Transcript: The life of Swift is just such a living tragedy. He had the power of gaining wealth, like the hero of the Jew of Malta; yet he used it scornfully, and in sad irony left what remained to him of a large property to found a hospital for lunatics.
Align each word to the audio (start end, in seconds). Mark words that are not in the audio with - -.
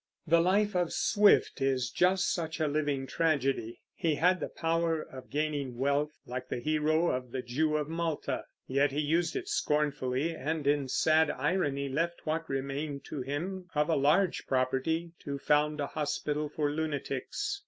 The 0.25 0.41
life 0.41 0.75
of 0.75 0.91
Swift 0.91 1.61
is 1.61 1.91
just 1.91 2.33
such 2.33 2.59
a 2.59 2.67
living 2.67 3.05
tragedy. 3.05 3.81
He 3.93 4.15
had 4.15 4.39
the 4.39 4.49
power 4.49 4.99
of 4.99 5.29
gaining 5.29 5.77
wealth, 5.77 6.17
like 6.25 6.49
the 6.49 6.59
hero 6.59 7.09
of 7.11 7.29
the 7.29 7.43
Jew 7.43 7.75
of 7.77 7.87
Malta; 7.87 8.45
yet 8.65 8.91
he 8.91 8.99
used 8.99 9.35
it 9.35 9.47
scornfully, 9.47 10.33
and 10.35 10.65
in 10.65 10.87
sad 10.87 11.29
irony 11.29 11.87
left 11.87 12.21
what 12.25 12.49
remained 12.49 13.05
to 13.09 13.21
him 13.21 13.67
of 13.75 13.89
a 13.89 13.95
large 13.95 14.47
property 14.47 15.11
to 15.19 15.37
found 15.37 15.79
a 15.79 15.85
hospital 15.85 16.49
for 16.49 16.71
lunatics. 16.71 17.59